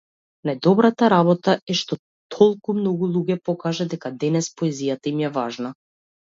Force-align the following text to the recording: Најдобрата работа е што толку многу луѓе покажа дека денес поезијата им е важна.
Најдобрата 0.49 1.09
работа 1.13 1.53
е 1.73 1.75
што 1.81 1.97
толку 2.35 2.75
многу 2.79 3.11
луѓе 3.19 3.37
покажа 3.51 3.87
дека 3.93 4.13
денес 4.25 4.51
поезијата 4.63 5.13
им 5.15 5.23
е 5.29 5.33
важна. 5.39 5.73